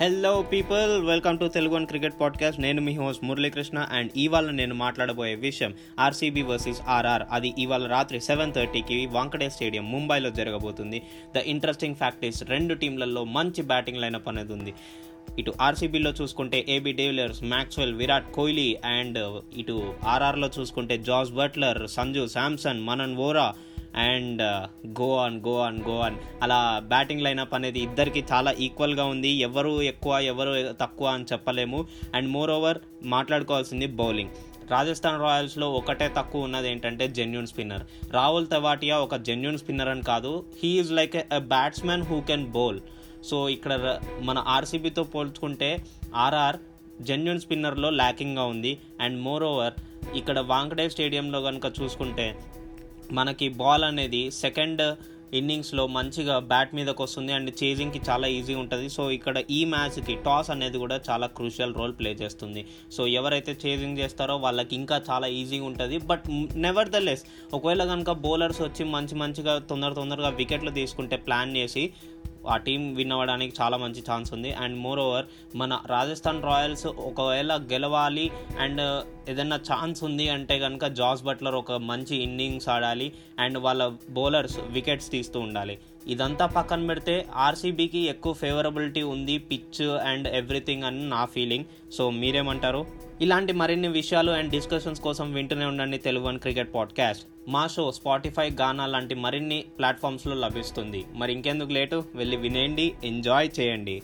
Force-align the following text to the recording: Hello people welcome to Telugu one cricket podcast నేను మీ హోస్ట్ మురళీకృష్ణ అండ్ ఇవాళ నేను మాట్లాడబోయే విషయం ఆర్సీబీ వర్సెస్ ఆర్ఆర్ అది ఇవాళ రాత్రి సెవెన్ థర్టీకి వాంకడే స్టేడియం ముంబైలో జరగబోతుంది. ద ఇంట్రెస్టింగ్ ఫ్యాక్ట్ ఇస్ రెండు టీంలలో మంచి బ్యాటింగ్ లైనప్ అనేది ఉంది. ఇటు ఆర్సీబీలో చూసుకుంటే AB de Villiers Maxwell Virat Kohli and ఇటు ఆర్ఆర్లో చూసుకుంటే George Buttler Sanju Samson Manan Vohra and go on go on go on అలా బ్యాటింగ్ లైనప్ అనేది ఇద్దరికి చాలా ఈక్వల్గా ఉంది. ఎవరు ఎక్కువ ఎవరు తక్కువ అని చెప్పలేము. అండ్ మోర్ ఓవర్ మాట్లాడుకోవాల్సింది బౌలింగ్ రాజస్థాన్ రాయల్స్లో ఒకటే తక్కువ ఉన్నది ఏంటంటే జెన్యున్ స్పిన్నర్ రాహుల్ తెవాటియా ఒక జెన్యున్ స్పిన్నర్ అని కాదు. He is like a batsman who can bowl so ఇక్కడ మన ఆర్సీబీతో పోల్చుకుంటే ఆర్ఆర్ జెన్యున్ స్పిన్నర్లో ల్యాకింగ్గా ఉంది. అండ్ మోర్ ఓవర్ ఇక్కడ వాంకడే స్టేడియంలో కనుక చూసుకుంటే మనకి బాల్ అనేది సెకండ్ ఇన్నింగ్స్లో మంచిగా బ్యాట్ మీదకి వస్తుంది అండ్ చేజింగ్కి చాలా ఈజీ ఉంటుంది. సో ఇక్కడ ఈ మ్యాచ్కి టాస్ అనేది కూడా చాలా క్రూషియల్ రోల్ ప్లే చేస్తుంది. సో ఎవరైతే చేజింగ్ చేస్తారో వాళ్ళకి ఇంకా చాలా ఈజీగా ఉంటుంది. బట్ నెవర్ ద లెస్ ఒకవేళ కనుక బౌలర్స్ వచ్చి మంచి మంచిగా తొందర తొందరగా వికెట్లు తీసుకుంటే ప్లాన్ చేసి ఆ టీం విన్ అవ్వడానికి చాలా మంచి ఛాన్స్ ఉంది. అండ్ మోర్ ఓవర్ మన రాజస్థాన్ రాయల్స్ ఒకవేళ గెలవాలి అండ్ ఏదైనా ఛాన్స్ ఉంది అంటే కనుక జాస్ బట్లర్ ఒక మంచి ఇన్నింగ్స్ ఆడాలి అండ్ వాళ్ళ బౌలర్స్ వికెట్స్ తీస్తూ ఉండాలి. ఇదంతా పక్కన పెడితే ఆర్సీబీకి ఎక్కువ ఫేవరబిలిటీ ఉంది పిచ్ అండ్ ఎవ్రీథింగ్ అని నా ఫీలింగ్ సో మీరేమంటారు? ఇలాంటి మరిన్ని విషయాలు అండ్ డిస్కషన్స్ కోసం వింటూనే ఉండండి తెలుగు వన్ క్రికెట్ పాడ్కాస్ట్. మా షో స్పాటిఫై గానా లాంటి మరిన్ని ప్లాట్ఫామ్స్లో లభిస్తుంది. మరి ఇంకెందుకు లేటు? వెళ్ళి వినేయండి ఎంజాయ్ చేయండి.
Hello 0.00 0.42
people 0.42 1.06
welcome 1.06 1.38
to 1.38 1.48
Telugu 1.48 1.74
one 1.74 1.86
cricket 1.86 2.14
podcast 2.20 2.60
నేను 2.60 2.82
మీ 2.82 2.94
హోస్ట్ 2.94 3.24
మురళీకృష్ణ 3.24 3.78
అండ్ 3.78 4.10
ఇవాళ 4.16 4.50
నేను 4.50 4.74
మాట్లాడబోయే 4.74 5.34
విషయం 5.34 5.74
ఆర్సీబీ 6.00 6.42
వర్సెస్ 6.42 6.80
ఆర్ఆర్ 6.88 7.22
అది 7.30 7.54
ఇవాళ 7.58 7.86
రాత్రి 7.86 8.20
సెవెన్ 8.20 8.52
థర్టీకి 8.52 9.06
వాంకడే 9.06 9.50
స్టేడియం 9.50 9.92
ముంబైలో 9.92 10.30
జరగబోతుంది. 10.30 11.02
ద 11.34 11.36
ఇంట్రెస్టింగ్ 11.36 11.94
ఫ్యాక్ట్ 11.94 12.24
ఇస్ 12.24 12.44
రెండు 12.44 12.74
టీంలలో 12.74 13.24
మంచి 13.24 13.62
బ్యాటింగ్ 13.62 13.98
లైనప్ 13.98 14.28
అనేది 14.28 14.52
ఉంది. 14.52 14.74
ఇటు 15.38 15.52
ఆర్సీబీలో 15.60 16.10
చూసుకుంటే 16.10 16.64
AB 16.68 16.92
de Villiers 16.92 17.42
Maxwell 17.42 17.94
Virat 17.94 18.32
Kohli 18.32 18.78
and 18.84 19.40
ఇటు 19.58 19.94
ఆర్ఆర్లో 20.04 20.50
చూసుకుంటే 20.60 20.98
George 20.98 21.32
Buttler 21.32 21.88
Sanju 21.88 22.26
Samson 22.26 22.80
Manan 22.80 23.16
Vohra 23.16 23.54
and 23.94 24.42
go 25.00 25.16
on 25.16 25.40
go 25.40 25.58
on 25.58 25.82
go 25.82 25.98
on 25.98 26.16
అలా 26.42 26.82
బ్యాటింగ్ 26.84 27.20
లైనప్ 27.20 27.54
అనేది 27.54 27.80
ఇద్దరికి 27.80 28.24
చాలా 28.32 28.52
ఈక్వల్గా 28.52 29.04
ఉంది. 29.04 29.28
ఎవరు 29.28 29.82
ఎక్కువ 29.82 30.18
ఎవరు 30.18 30.72
తక్కువ 30.80 31.08
అని 31.08 31.24
చెప్పలేము. 31.24 31.86
అండ్ 32.14 32.28
మోర్ 32.28 32.50
ఓవర్ 32.50 32.78
మాట్లాడుకోవాల్సింది 33.02 33.86
బౌలింగ్ 33.86 34.30
రాజస్థాన్ 34.70 35.22
రాయల్స్లో 35.22 35.72
ఒకటే 35.72 36.10
తక్కువ 36.16 36.42
ఉన్నది 36.42 36.70
ఏంటంటే 36.70 37.08
జెన్యున్ 37.08 37.46
స్పిన్నర్ 37.46 38.12
రాహుల్ 38.12 38.46
తెవాటియా 38.46 38.98
ఒక 38.98 39.16
జెన్యున్ 39.16 39.58
స్పిన్నర్ 39.58 39.88
అని 39.88 40.02
కాదు. 40.02 40.44
He 40.62 40.68
is 40.68 40.92
like 40.92 41.16
a 41.16 41.38
batsman 41.38 42.02
who 42.02 42.20
can 42.20 42.46
bowl 42.46 42.80
so 43.24 43.48
ఇక్కడ 43.48 44.00
మన 44.20 44.38
ఆర్సీబీతో 44.38 45.02
పోల్చుకుంటే 45.02 45.84
ఆర్ఆర్ 46.14 46.56
జెన్యున్ 47.02 47.40
స్పిన్నర్లో 47.40 47.90
ల్యాకింగ్గా 47.90 48.44
ఉంది. 48.44 48.78
అండ్ 49.00 49.20
మోర్ 49.20 49.42
ఓవర్ 49.42 49.72
ఇక్కడ 50.16 50.38
వాంకడే 50.40 50.88
స్టేడియంలో 50.88 51.42
కనుక 51.42 51.72
చూసుకుంటే 51.82 52.38
మనకి 53.12 53.48
బాల్ 53.48 53.84
అనేది 53.84 54.30
సెకండ్ 54.30 54.82
ఇన్నింగ్స్లో 55.34 55.86
మంచిగా 55.86 56.38
బ్యాట్ 56.38 56.74
మీదకి 56.74 57.02
వస్తుంది 57.02 57.32
అండ్ 57.32 57.50
చేజింగ్కి 57.62 58.00
చాలా 58.08 58.26
ఈజీ 58.26 58.54
ఉంటుంది. 58.54 58.88
సో 58.88 59.10
ఇక్కడ 59.10 59.42
ఈ 59.50 59.64
మ్యాచ్కి 59.64 60.14
టాస్ 60.26 60.50
అనేది 60.50 60.78
కూడా 60.78 61.00
చాలా 61.10 61.26
క్రూషియల్ 61.26 61.74
రోల్ 61.74 61.94
ప్లే 61.98 62.10
చేస్తుంది. 62.22 62.66
సో 62.92 63.06
ఎవరైతే 63.06 63.58
చేజింగ్ 63.66 63.98
చేస్తారో 63.98 64.36
వాళ్ళకి 64.36 64.74
ఇంకా 64.76 65.02
చాలా 65.10 65.26
ఈజీగా 65.26 65.64
ఉంటుంది. 65.64 65.98
బట్ 65.98 66.24
నెవర్ 66.56 66.88
ద 66.88 66.96
లెస్ 66.96 67.24
ఒకవేళ 67.54 67.84
కనుక 67.84 68.10
బౌలర్స్ 68.10 68.62
వచ్చి 68.62 68.84
మంచి 68.84 69.14
మంచిగా 69.14 69.58
తొందర 69.58 69.92
తొందరగా 69.92 70.28
వికెట్లు 70.28 70.70
తీసుకుంటే 70.70 71.16
ప్లాన్ 71.16 71.56
చేసి 71.56 71.92
ఆ 72.46 72.56
టీం 72.56 72.94
విన్ 72.94 73.12
అవ్వడానికి 73.12 73.54
చాలా 73.62 73.76
మంచి 73.76 74.02
ఛాన్స్ 74.10 74.32
ఉంది. 74.34 74.52
అండ్ 74.52 74.78
మోర్ 74.78 75.00
ఓవర్ 75.00 75.26
మన 75.56 75.80
రాజస్థాన్ 75.86 76.42
రాయల్స్ 76.42 76.86
ఒకవేళ 76.86 77.52
గెలవాలి 77.72 78.30
అండ్ 78.60 78.82
ఏదైనా 79.30 79.58
ఛాన్స్ 79.70 80.04
ఉంది 80.04 80.28
అంటే 80.28 80.58
కనుక 80.58 80.86
జాస్ 81.00 81.22
బట్లర్ 81.22 81.54
ఒక 81.54 81.72
మంచి 81.72 82.16
ఇన్నింగ్స్ 82.16 82.68
ఆడాలి 82.68 83.12
అండ్ 83.38 83.58
వాళ్ళ 83.58 83.82
బౌలర్స్ 84.10 84.58
వికెట్స్ 84.68 85.10
తీస్తూ 85.10 85.40
ఉండాలి. 85.40 85.78
ఇదంతా 86.06 86.46
పక్కన 86.46 86.86
పెడితే 86.86 87.14
ఆర్సీబీకి 87.34 87.98
ఎక్కువ 87.98 88.32
ఫేవరబిలిటీ 88.32 89.02
ఉంది 89.02 89.38
పిచ్ 89.38 89.82
అండ్ 89.82 90.28
ఎవ్రీథింగ్ 90.28 90.84
అని 90.84 91.08
నా 91.08 91.24
ఫీలింగ్ 91.24 91.64
సో 91.92 92.10
మీరేమంటారు? 92.10 92.86
ఇలాంటి 93.20 93.52
మరిన్ని 93.52 93.88
విషయాలు 93.88 94.30
అండ్ 94.30 94.50
డిస్కషన్స్ 94.50 95.00
కోసం 95.00 95.32
వింటూనే 95.32 95.64
ఉండండి 95.64 95.98
తెలుగు 95.98 96.24
వన్ 96.24 96.38
క్రికెట్ 96.38 96.74
పాడ్కాస్ట్. 96.74 97.26
మా 97.48 97.66
షో 97.66 97.92
స్పాటిఫై 97.92 98.50
గానా 98.50 98.86
లాంటి 98.86 99.14
మరిన్ని 99.14 99.64
ప్లాట్ఫామ్స్లో 99.78 100.34
లభిస్తుంది. 100.34 101.04
మరి 101.14 101.32
ఇంకెందుకు 101.32 101.72
లేటు? 101.72 102.04
వెళ్ళి 102.14 102.36
వినేయండి 102.36 102.94
ఎంజాయ్ 103.04 103.50
చేయండి. 103.60 104.02